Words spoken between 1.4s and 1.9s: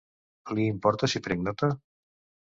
nota?